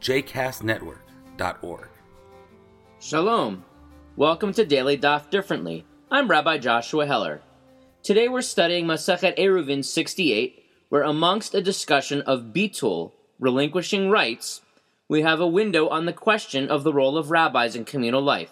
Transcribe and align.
jcastnetwork.org. 0.00 1.88
Shalom. 3.00 3.64
Welcome 4.16 4.52
to 4.54 4.64
Daily 4.64 4.98
Daf 4.98 5.30
Differently. 5.30 5.84
I'm 6.10 6.28
Rabbi 6.28 6.58
Joshua 6.58 7.06
Heller. 7.06 7.42
Today 8.02 8.28
we're 8.28 8.40
studying 8.40 8.86
Masachet 8.86 9.38
Eruvin 9.38 9.84
68, 9.84 10.64
where 10.88 11.02
amongst 11.02 11.54
a 11.54 11.62
discussion 11.62 12.22
of 12.22 12.52
bitul, 12.52 13.12
relinquishing 13.38 14.10
rights, 14.10 14.62
we 15.08 15.22
have 15.22 15.40
a 15.40 15.46
window 15.46 15.88
on 15.88 16.06
the 16.06 16.12
question 16.12 16.68
of 16.68 16.82
the 16.82 16.92
role 16.92 17.18
of 17.18 17.30
rabbis 17.30 17.76
in 17.76 17.84
communal 17.84 18.22
life. 18.22 18.50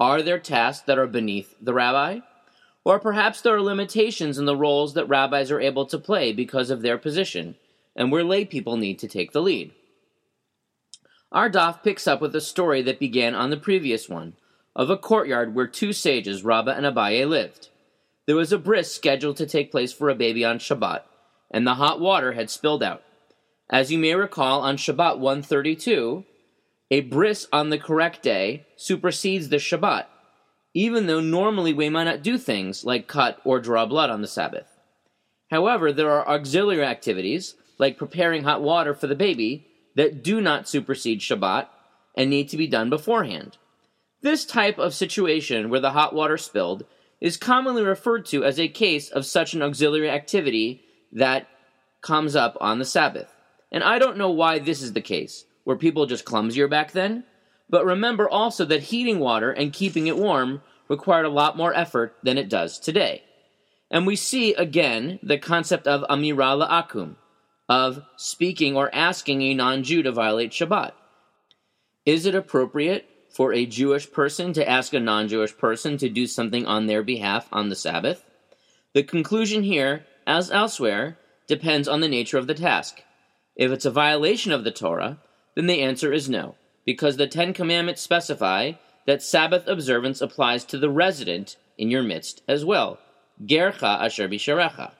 Are 0.00 0.20
there 0.20 0.38
tasks 0.38 0.84
that 0.86 0.98
are 0.98 1.06
beneath 1.06 1.54
the 1.60 1.74
rabbi? 1.74 2.20
Or 2.84 2.98
perhaps 2.98 3.40
there 3.40 3.54
are 3.54 3.62
limitations 3.62 4.38
in 4.38 4.46
the 4.46 4.56
roles 4.56 4.94
that 4.94 5.08
rabbis 5.08 5.52
are 5.52 5.60
able 5.60 5.86
to 5.86 5.98
play 5.98 6.32
because 6.32 6.70
of 6.70 6.82
their 6.82 6.98
position, 6.98 7.54
and 7.94 8.10
where 8.10 8.24
lay 8.24 8.44
people 8.44 8.76
need 8.76 8.98
to 8.98 9.06
take 9.06 9.30
the 9.30 9.42
lead. 9.42 9.72
Daf 11.32 11.82
picks 11.82 12.06
up 12.06 12.20
with 12.20 12.34
a 12.36 12.40
story 12.40 12.82
that 12.82 12.98
began 12.98 13.34
on 13.34 13.50
the 13.50 13.56
previous 13.56 14.08
one, 14.08 14.34
of 14.76 14.90
a 14.90 14.96
courtyard 14.96 15.54
where 15.54 15.66
two 15.66 15.92
sages, 15.92 16.44
Rabbah 16.44 16.72
and 16.72 16.86
Abaye, 16.86 17.28
lived. 17.28 17.68
There 18.26 18.36
was 18.36 18.52
a 18.52 18.58
bris 18.58 18.94
scheduled 18.94 19.36
to 19.38 19.46
take 19.46 19.70
place 19.70 19.92
for 19.92 20.08
a 20.08 20.14
baby 20.14 20.44
on 20.44 20.58
Shabbat, 20.58 21.02
and 21.50 21.66
the 21.66 21.74
hot 21.74 22.00
water 22.00 22.32
had 22.32 22.50
spilled 22.50 22.82
out. 22.82 23.02
As 23.70 23.90
you 23.90 23.98
may 23.98 24.14
recall, 24.14 24.60
on 24.60 24.76
Shabbat 24.76 25.18
132, 25.18 26.24
a 26.90 27.00
bris 27.00 27.48
on 27.52 27.70
the 27.70 27.78
correct 27.78 28.22
day 28.22 28.66
supersedes 28.76 29.48
the 29.48 29.56
Shabbat, 29.56 30.04
even 30.74 31.06
though 31.06 31.20
normally 31.20 31.72
we 31.72 31.88
might 31.88 32.04
not 32.04 32.22
do 32.22 32.38
things 32.38 32.84
like 32.84 33.06
cut 33.06 33.40
or 33.44 33.60
draw 33.60 33.86
blood 33.86 34.10
on 34.10 34.20
the 34.20 34.28
Sabbath. 34.28 34.66
However, 35.50 35.92
there 35.92 36.10
are 36.10 36.28
auxiliary 36.28 36.84
activities, 36.84 37.54
like 37.78 37.98
preparing 37.98 38.44
hot 38.44 38.62
water 38.62 38.94
for 38.94 39.06
the 39.06 39.14
baby, 39.14 39.66
that 39.94 40.22
do 40.22 40.40
not 40.40 40.68
supersede 40.68 41.20
Shabbat 41.20 41.66
and 42.16 42.30
need 42.30 42.48
to 42.50 42.56
be 42.56 42.66
done 42.66 42.90
beforehand. 42.90 43.56
This 44.22 44.44
type 44.44 44.78
of 44.78 44.94
situation 44.94 45.68
where 45.68 45.80
the 45.80 45.90
hot 45.92 46.14
water 46.14 46.36
spilled 46.36 46.84
is 47.20 47.36
commonly 47.36 47.82
referred 47.82 48.26
to 48.26 48.44
as 48.44 48.58
a 48.58 48.68
case 48.68 49.10
of 49.10 49.26
such 49.26 49.54
an 49.54 49.62
auxiliary 49.62 50.10
activity 50.10 50.82
that 51.12 51.48
comes 52.00 52.34
up 52.34 52.56
on 52.60 52.78
the 52.78 52.84
Sabbath. 52.84 53.34
And 53.70 53.82
I 53.82 53.98
don't 53.98 54.16
know 54.18 54.30
why 54.30 54.58
this 54.58 54.82
is 54.82 54.92
the 54.92 55.00
case. 55.00 55.44
Were 55.64 55.76
people 55.76 56.06
just 56.06 56.24
clumsier 56.24 56.68
back 56.68 56.92
then? 56.92 57.24
But 57.70 57.86
remember 57.86 58.28
also 58.28 58.64
that 58.66 58.82
heating 58.82 59.18
water 59.18 59.50
and 59.50 59.72
keeping 59.72 60.06
it 60.06 60.16
warm 60.16 60.62
required 60.88 61.24
a 61.24 61.30
lot 61.30 61.56
more 61.56 61.74
effort 61.74 62.16
than 62.22 62.38
it 62.38 62.48
does 62.48 62.78
today. 62.78 63.22
And 63.90 64.06
we 64.06 64.16
see 64.16 64.54
again 64.54 65.18
the 65.22 65.38
concept 65.38 65.86
of 65.86 66.02
amira 66.08 66.66
la'akum, 66.68 67.16
of 67.72 68.04
speaking 68.16 68.76
or 68.76 68.94
asking 68.94 69.40
a 69.40 69.54
non 69.54 69.82
Jew 69.82 70.02
to 70.02 70.12
violate 70.12 70.50
Shabbat. 70.50 70.92
Is 72.04 72.26
it 72.26 72.34
appropriate 72.34 73.08
for 73.30 73.54
a 73.54 73.64
Jewish 73.64 74.12
person 74.12 74.52
to 74.52 74.68
ask 74.68 74.92
a 74.92 75.00
non 75.00 75.26
Jewish 75.26 75.56
person 75.56 75.96
to 75.96 76.10
do 76.10 76.26
something 76.26 76.66
on 76.66 76.84
their 76.84 77.02
behalf 77.02 77.48
on 77.50 77.70
the 77.70 77.74
Sabbath? 77.74 78.26
The 78.92 79.02
conclusion 79.02 79.62
here, 79.62 80.04
as 80.26 80.50
elsewhere, 80.50 81.16
depends 81.46 81.88
on 81.88 82.00
the 82.00 82.08
nature 82.08 82.36
of 82.36 82.46
the 82.46 82.52
task. 82.54 83.00
If 83.56 83.72
it's 83.72 83.86
a 83.86 83.90
violation 83.90 84.52
of 84.52 84.64
the 84.64 84.70
Torah, 84.70 85.18
then 85.54 85.66
the 85.66 85.80
answer 85.80 86.12
is 86.12 86.28
no, 86.28 86.56
because 86.84 87.16
the 87.16 87.26
Ten 87.26 87.54
Commandments 87.54 88.02
specify 88.02 88.72
that 89.06 89.22
Sabbath 89.22 89.66
observance 89.66 90.20
applies 90.20 90.66
to 90.66 90.76
the 90.76 90.90
resident 90.90 91.56
in 91.78 91.90
your 91.90 92.02
midst 92.02 92.42
as 92.46 92.66
well. 92.66 92.98
Gercha 93.42 93.98
asher 94.04 94.28
bisharecha. 94.28 94.92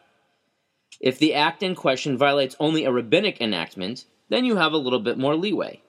If 1.00 1.18
the 1.18 1.34
act 1.34 1.62
in 1.62 1.74
question 1.74 2.16
violates 2.16 2.56
only 2.60 2.84
a 2.84 2.92
rabbinic 2.92 3.40
enactment, 3.40 4.04
then 4.28 4.44
you 4.44 4.56
have 4.56 4.72
a 4.72 4.78
little 4.78 5.00
bit 5.00 5.18
more 5.18 5.36
leeway. 5.36 5.82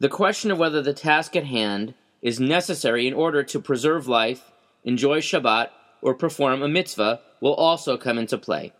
The 0.00 0.08
question 0.08 0.50
of 0.50 0.58
whether 0.58 0.82
the 0.82 0.94
task 0.94 1.34
at 1.36 1.44
hand 1.44 1.94
is 2.22 2.40
necessary 2.40 3.06
in 3.06 3.14
order 3.14 3.42
to 3.44 3.60
preserve 3.60 4.08
life, 4.08 4.52
enjoy 4.84 5.20
Shabbat, 5.20 5.70
or 6.02 6.14
perform 6.14 6.62
a 6.62 6.68
mitzvah 6.68 7.20
will 7.40 7.54
also 7.54 7.96
come 7.96 8.18
into 8.18 8.38
play. 8.38 8.72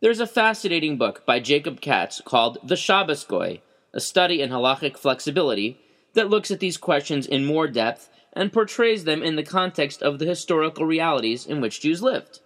There's 0.00 0.20
a 0.20 0.26
fascinating 0.26 0.98
book 0.98 1.24
by 1.24 1.40
Jacob 1.40 1.80
Katz 1.80 2.20
called 2.24 2.58
The 2.62 2.76
Shabbos 2.76 3.24
Goy, 3.24 3.62
a 3.92 4.00
study 4.00 4.42
in 4.42 4.50
halachic 4.50 4.96
flexibility, 4.96 5.78
that 6.14 6.30
looks 6.30 6.50
at 6.50 6.60
these 6.60 6.76
questions 6.76 7.26
in 7.26 7.44
more 7.44 7.68
depth 7.68 8.08
and 8.32 8.52
portrays 8.52 9.04
them 9.04 9.22
in 9.22 9.36
the 9.36 9.42
context 9.42 10.02
of 10.02 10.18
the 10.18 10.26
historical 10.26 10.84
realities 10.84 11.46
in 11.46 11.60
which 11.60 11.80
Jews 11.80 12.02
lived. 12.02 12.40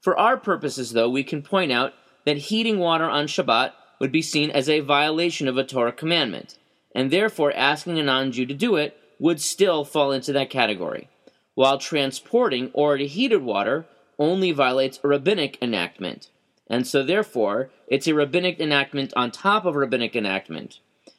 For 0.00 0.18
our 0.18 0.36
purposes, 0.36 0.92
though, 0.92 1.08
we 1.08 1.24
can 1.24 1.42
point 1.42 1.72
out 1.72 1.92
that 2.24 2.36
heating 2.36 2.78
water 2.78 3.04
on 3.04 3.26
Shabbat 3.26 3.72
would 4.00 4.12
be 4.12 4.22
seen 4.22 4.50
as 4.50 4.68
a 4.68 4.80
violation 4.80 5.48
of 5.48 5.58
a 5.58 5.64
Torah 5.64 5.92
commandment, 5.92 6.58
and 6.94 7.10
therefore 7.10 7.52
asking 7.54 7.98
a 7.98 8.02
non 8.02 8.32
Jew 8.32 8.46
to 8.46 8.54
do 8.54 8.76
it 8.76 8.96
would 9.18 9.40
still 9.40 9.84
fall 9.84 10.12
into 10.12 10.32
that 10.32 10.50
category, 10.50 11.08
while 11.54 11.78
transporting 11.78 12.70
already 12.74 13.08
heated 13.08 13.42
water 13.42 13.86
only 14.18 14.52
violates 14.52 15.00
a 15.02 15.08
rabbinic 15.08 15.58
enactment, 15.60 16.30
and 16.68 16.86
so 16.86 17.02
therefore 17.02 17.70
it's 17.88 18.06
a 18.06 18.14
rabbinic 18.14 18.60
enactment 18.60 19.12
on 19.16 19.30
top 19.30 19.64
of 19.64 19.74
rabbinic 19.74 20.14
enactment, 20.14 20.78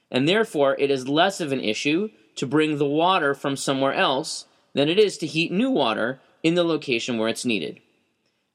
and 0.10 0.28
therefore 0.28 0.76
it 0.80 0.90
is 0.90 1.08
less 1.08 1.42
of 1.42 1.52
an 1.52 1.60
issue 1.60 2.10
to 2.36 2.48
bring 2.48 2.78
the 2.78 2.86
water 2.86 3.34
from 3.34 3.58
somewhere 3.58 3.94
else 3.94 4.46
than 4.74 4.88
it 4.88 4.98
is 4.98 5.18
to 5.18 5.28
heat 5.28 5.52
new 5.52 5.70
water 5.70 6.22
in 6.44 6.56
the 6.56 6.64
location 6.64 7.18
where 7.18 7.28
it's 7.28 7.46
needed. 7.46 7.82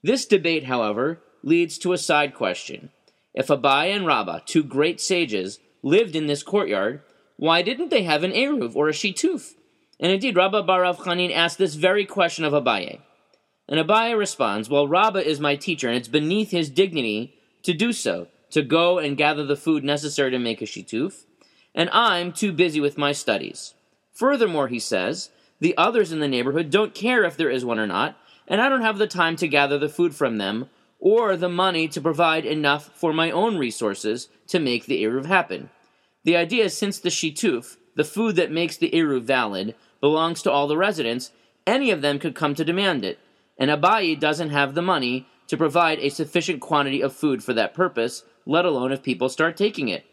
This 0.05 0.27
debate, 0.27 0.65
however, 0.65 1.23
leads 1.43 1.79
to 1.79 1.95
a 1.95 1.99
side 1.99 2.35
question. 2.35 2.91
If 3.33 3.47
Abaye 3.47 3.97
and 3.97 4.07
Rabbah, 4.07 4.41
two 4.45 4.63
great 4.63 5.01
sages, 5.01 5.61
lived 5.83 6.15
in 6.15 6.27
this 6.27 6.43
courtyard, 6.43 7.01
why 7.39 7.63
didn't 7.63 7.89
they 7.89 8.03
have 8.03 8.23
an 8.23 8.33
Eruv 8.33 8.77
or 8.77 8.91
a 8.91 8.93
Shituf? 8.93 9.55
And 9.99 10.13
indeed, 10.13 10.37
Rabbah 10.37 10.65
bar 10.65 10.83
Rav 10.83 10.99
Chanan 10.99 11.35
asked 11.35 11.57
this 11.57 11.77
very 11.77 12.05
question 12.05 12.45
of 12.45 12.53
Abaye. 12.53 13.01
And 13.67 13.81
Abaye 13.81 14.17
responds, 14.17 14.69
Well, 14.69 14.87
Rabbah 14.87 15.21
is 15.21 15.41
my 15.41 15.57
teacher, 15.57 15.89
and 15.89 15.97
it's 15.97 16.09
beneath 16.09 16.51
his 16.51 16.69
dignity 16.69 17.39
to 17.63 17.73
do 17.73 17.91
so, 17.95 18.29
to 18.51 18.61
go 18.61 18.99
and 18.99 19.17
gather 19.17 19.47
the 19.47 19.57
food 19.57 19.85
necessary 19.85 20.31
to 20.33 20.39
make 20.39 20.61
a 20.61 20.67
Shituf, 20.67 21.25
and 21.75 21.89
I'm 21.95 22.31
too 22.31 22.53
busy 22.53 22.79
with 22.79 22.99
my 22.99 23.13
studies. 23.13 23.73
Furthermore, 24.13 24.69
he 24.69 24.79
says, 24.79 25.31
the 25.61 25.75
others 25.79 26.13
in 26.13 26.21
the 26.21 26.29
neighborhood 26.29 26.69
don't 26.69 26.95
care 26.95 27.25
if 27.25 27.39
there 27.39 27.49
is 27.49 27.65
one 27.65 27.79
or 27.79 27.87
not, 27.87 28.19
and 28.49 28.61
I 28.61 28.69
don't 28.69 28.83
have 28.83 28.99
the 28.99 29.07
time 29.07 29.37
to 29.37 29.49
gather 29.49 29.79
the 29.79 29.89
food 29.89 30.15
from 30.15 30.39
them 30.39 30.69
or 30.99 31.37
the 31.37 31.49
money 31.49 31.87
to 31.89 32.01
provide 32.01 32.45
enough 32.45 32.91
for 32.95 33.13
my 33.13 33.31
own 33.31 33.59
resources 33.59 34.29
to 34.49 34.59
make 34.59 34.87
the 34.87 35.03
Eruv 35.03 35.27
happen. 35.27 35.71
The 36.25 36.37
idea 36.37 36.65
is 36.65 36.77
since 36.77 36.99
the 36.99 37.11
Shituf, 37.11 37.77
the 37.95 38.05
food 38.05 38.37
that 38.37 38.51
makes 38.51 38.77
the 38.77 38.91
Eruv 38.91 39.23
valid, 39.23 39.75
belongs 40.01 40.43
to 40.43 40.51
all 40.51 40.67
the 40.67 40.77
residents, 40.77 41.31
any 41.67 41.91
of 41.91 42.03
them 42.03 42.19
could 42.19 42.35
come 42.35 42.55
to 42.55 42.65
demand 42.65 43.05
it, 43.05 43.19
and 43.59 43.71
Abaye 43.71 44.19
doesn't 44.19 44.51
have 44.51 44.75
the 44.75 44.83
money 44.83 45.27
to 45.47 45.57
provide 45.57 45.99
a 45.99 46.09
sufficient 46.09 46.61
quantity 46.61 47.01
of 47.03 47.15
food 47.15 47.45
for 47.45 47.53
that 47.53 47.75
purpose, 47.75 48.25
let 48.47 48.65
alone 48.65 48.93
if 48.93 49.03
people 49.03 49.29
start 49.29 49.57
taking 49.57 49.89
it. 49.89 50.05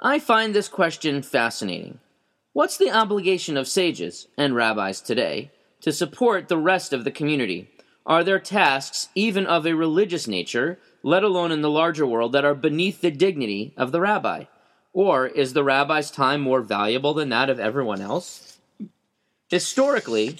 I 0.00 0.18
find 0.18 0.54
this 0.54 0.68
question 0.68 1.22
fascinating. 1.22 1.98
What's 2.52 2.76
the 2.76 2.90
obligation 2.90 3.56
of 3.56 3.68
sages 3.68 4.28
and 4.36 4.54
rabbis 4.54 5.00
today 5.00 5.50
to 5.82 5.92
support 5.92 6.48
the 6.48 6.56
rest 6.56 6.92
of 6.92 7.04
the 7.04 7.10
community? 7.10 7.68
Are 8.06 8.24
there 8.24 8.40
tasks, 8.40 9.08
even 9.14 9.46
of 9.46 9.66
a 9.66 9.74
religious 9.74 10.26
nature, 10.26 10.78
let 11.02 11.22
alone 11.22 11.52
in 11.52 11.60
the 11.60 11.70
larger 11.70 12.06
world, 12.06 12.32
that 12.32 12.44
are 12.44 12.54
beneath 12.54 13.00
the 13.00 13.10
dignity 13.10 13.74
of 13.76 13.92
the 13.92 14.00
rabbi? 14.00 14.44
Or 14.92 15.26
is 15.26 15.52
the 15.52 15.64
rabbi's 15.64 16.10
time 16.10 16.40
more 16.40 16.60
valuable 16.60 17.14
than 17.14 17.28
that 17.28 17.50
of 17.50 17.60
everyone 17.60 18.00
else? 18.00 18.58
Historically, 19.48 20.38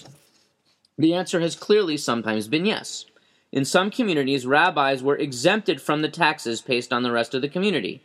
the 0.97 1.13
answer 1.13 1.39
has 1.39 1.55
clearly 1.55 1.97
sometimes 1.97 2.47
been 2.47 2.65
yes. 2.65 3.05
In 3.51 3.65
some 3.65 3.91
communities, 3.91 4.45
rabbis 4.45 5.03
were 5.03 5.17
exempted 5.17 5.81
from 5.81 6.01
the 6.01 6.09
taxes 6.09 6.61
paid 6.61 6.91
on 6.91 7.03
the 7.03 7.11
rest 7.11 7.33
of 7.33 7.41
the 7.41 7.49
community, 7.49 8.01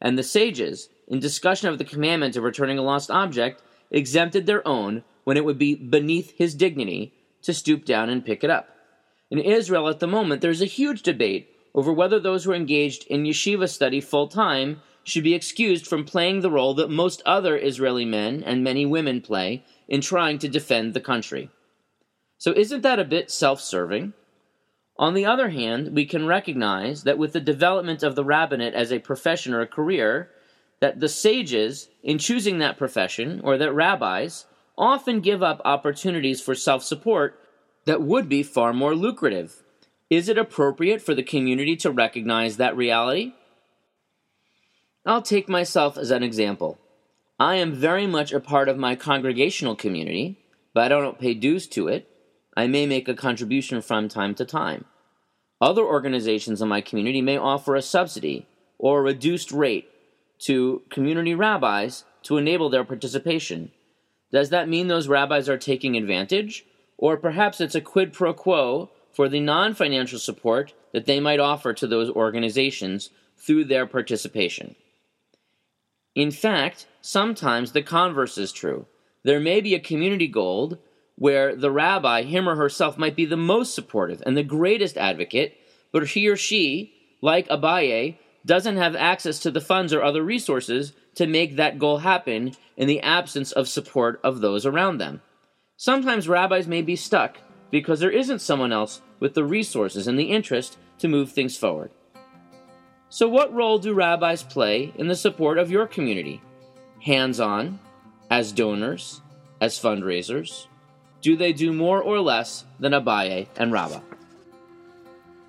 and 0.00 0.18
the 0.18 0.22
sages, 0.22 0.88
in 1.08 1.20
discussion 1.20 1.68
of 1.68 1.78
the 1.78 1.84
commandment 1.84 2.36
of 2.36 2.42
returning 2.42 2.78
a 2.78 2.82
lost 2.82 3.10
object, 3.10 3.62
exempted 3.90 4.46
their 4.46 4.66
own 4.66 5.02
when 5.24 5.36
it 5.36 5.44
would 5.44 5.58
be 5.58 5.74
beneath 5.74 6.36
his 6.36 6.54
dignity 6.54 7.12
to 7.42 7.54
stoop 7.54 7.84
down 7.84 8.08
and 8.08 8.24
pick 8.24 8.44
it 8.44 8.50
up. 8.50 8.68
In 9.30 9.38
Israel 9.38 9.88
at 9.88 10.00
the 10.00 10.06
moment, 10.06 10.40
there's 10.40 10.62
a 10.62 10.66
huge 10.66 11.02
debate 11.02 11.54
over 11.74 11.92
whether 11.92 12.18
those 12.18 12.44
who 12.44 12.52
are 12.52 12.56
engaged 12.56 13.06
in 13.06 13.24
yeshiva 13.24 13.68
study 13.68 14.00
full 14.00 14.28
time 14.28 14.82
should 15.04 15.24
be 15.24 15.34
excused 15.34 15.86
from 15.86 16.04
playing 16.04 16.40
the 16.40 16.50
role 16.50 16.74
that 16.74 16.90
most 16.90 17.22
other 17.24 17.56
Israeli 17.56 18.04
men 18.04 18.42
and 18.42 18.62
many 18.62 18.84
women 18.84 19.20
play 19.20 19.64
in 19.88 20.00
trying 20.00 20.38
to 20.38 20.48
defend 20.48 20.94
the 20.94 21.00
country. 21.00 21.50
So, 22.38 22.52
isn't 22.52 22.82
that 22.82 22.98
a 22.98 23.04
bit 23.04 23.30
self 23.30 23.60
serving? 23.60 24.12
On 24.96 25.14
the 25.14 25.24
other 25.24 25.48
hand, 25.48 25.94
we 25.94 26.04
can 26.04 26.26
recognize 26.26 27.04
that 27.04 27.18
with 27.18 27.32
the 27.32 27.40
development 27.40 28.02
of 28.02 28.16
the 28.16 28.24
rabbinate 28.24 28.74
as 28.74 28.92
a 28.92 28.98
profession 28.98 29.54
or 29.54 29.62
a 29.62 29.66
career, 29.66 30.30
that 30.80 31.00
the 31.00 31.08
sages, 31.08 31.88
in 32.02 32.18
choosing 32.18 32.58
that 32.58 32.78
profession, 32.78 33.40
or 33.42 33.56
that 33.56 33.72
rabbis, 33.72 34.46
often 34.80 35.20
give 35.20 35.42
up 35.42 35.60
opportunities 35.64 36.40
for 36.40 36.54
self 36.54 36.82
support 36.82 37.38
that 37.84 38.02
would 38.02 38.28
be 38.28 38.42
far 38.42 38.72
more 38.72 38.94
lucrative. 38.94 39.62
Is 40.08 40.28
it 40.28 40.38
appropriate 40.38 41.00
for 41.00 41.14
the 41.14 41.22
community 41.22 41.76
to 41.76 41.90
recognize 41.90 42.56
that 42.56 42.76
reality? 42.76 43.34
I'll 45.06 45.22
take 45.22 45.48
myself 45.48 45.96
as 45.96 46.10
an 46.10 46.22
example. 46.22 46.78
I 47.38 47.56
am 47.56 47.72
very 47.72 48.06
much 48.06 48.32
a 48.32 48.40
part 48.40 48.68
of 48.68 48.76
my 48.76 48.96
congregational 48.96 49.76
community, 49.76 50.38
but 50.74 50.86
I 50.86 50.88
don't 50.88 51.18
pay 51.18 51.34
dues 51.34 51.66
to 51.68 51.88
it. 51.88 52.08
I 52.56 52.66
may 52.66 52.86
make 52.86 53.08
a 53.08 53.14
contribution 53.14 53.80
from 53.80 54.08
time 54.08 54.34
to 54.34 54.44
time. 54.44 54.84
Other 55.60 55.82
organizations 55.82 56.60
in 56.60 56.68
my 56.68 56.80
community 56.80 57.22
may 57.22 57.36
offer 57.36 57.76
a 57.76 57.82
subsidy 57.82 58.46
or 58.78 58.98
a 58.98 59.02
reduced 59.02 59.52
rate 59.52 59.88
to 60.40 60.82
community 60.90 61.34
rabbis 61.34 62.04
to 62.24 62.36
enable 62.36 62.68
their 62.68 62.84
participation. 62.84 63.70
Does 64.32 64.50
that 64.50 64.68
mean 64.68 64.88
those 64.88 65.08
rabbis 65.08 65.48
are 65.48 65.58
taking 65.58 65.96
advantage? 65.96 66.64
Or 66.96 67.16
perhaps 67.16 67.60
it's 67.60 67.74
a 67.74 67.80
quid 67.80 68.12
pro 68.12 68.32
quo 68.32 68.90
for 69.12 69.28
the 69.28 69.40
non 69.40 69.74
financial 69.74 70.18
support 70.18 70.74
that 70.92 71.06
they 71.06 71.20
might 71.20 71.40
offer 71.40 71.72
to 71.72 71.86
those 71.86 72.10
organizations 72.10 73.10
through 73.36 73.64
their 73.64 73.86
participation. 73.86 74.76
In 76.14 76.30
fact, 76.30 76.86
sometimes 77.00 77.72
the 77.72 77.82
converse 77.82 78.36
is 78.36 78.52
true. 78.52 78.86
There 79.22 79.40
may 79.40 79.60
be 79.60 79.74
a 79.74 79.80
community 79.80 80.28
gold 80.28 80.78
where 81.16 81.54
the 81.54 81.70
rabbi, 81.70 82.22
him 82.22 82.48
or 82.48 82.56
herself, 82.56 82.98
might 82.98 83.16
be 83.16 83.26
the 83.26 83.36
most 83.36 83.74
supportive 83.74 84.22
and 84.24 84.36
the 84.36 84.42
greatest 84.42 84.96
advocate, 84.96 85.56
but 85.92 86.06
he 86.08 86.28
or 86.28 86.36
she, 86.36 86.94
like 87.20 87.48
Abaye, 87.48 88.16
doesn't 88.44 88.76
have 88.76 88.96
access 88.96 89.38
to 89.40 89.50
the 89.50 89.60
funds 89.60 89.92
or 89.92 90.02
other 90.02 90.22
resources 90.22 90.92
to 91.14 91.26
make 91.26 91.56
that 91.56 91.78
goal 91.78 91.98
happen 91.98 92.52
in 92.76 92.88
the 92.88 93.00
absence 93.00 93.52
of 93.52 93.68
support 93.68 94.20
of 94.22 94.40
those 94.40 94.64
around 94.64 94.98
them. 94.98 95.20
Sometimes 95.76 96.28
rabbis 96.28 96.66
may 96.66 96.82
be 96.82 96.96
stuck 96.96 97.38
because 97.70 98.00
there 98.00 98.10
isn't 98.10 98.40
someone 98.40 98.72
else 98.72 99.00
with 99.18 99.34
the 99.34 99.44
resources 99.44 100.06
and 100.06 100.18
the 100.18 100.30
interest 100.30 100.78
to 100.98 101.08
move 101.08 101.32
things 101.32 101.56
forward. 101.56 101.90
So, 103.08 103.28
what 103.28 103.52
role 103.52 103.78
do 103.78 103.92
rabbis 103.92 104.42
play 104.42 104.92
in 104.96 105.08
the 105.08 105.16
support 105.16 105.58
of 105.58 105.70
your 105.70 105.86
community? 105.86 106.40
Hands 107.00 107.40
on, 107.40 107.80
as 108.30 108.52
donors, 108.52 109.20
as 109.60 109.78
fundraisers? 109.78 110.66
Do 111.20 111.36
they 111.36 111.52
do 111.52 111.72
more 111.72 112.00
or 112.00 112.20
less 112.20 112.64
than 112.78 112.92
Abaye 112.92 113.48
and 113.56 113.72
Rabbah? 113.72 114.00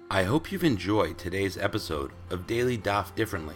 I 0.09 0.23
hope 0.23 0.51
you've 0.51 0.63
enjoyed 0.63 1.17
today's 1.17 1.57
episode 1.57 2.11
of 2.29 2.47
Daily 2.47 2.77
Daf 2.77 3.15
Differently, 3.15 3.55